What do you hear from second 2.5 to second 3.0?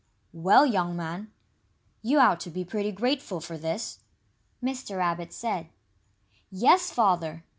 pretty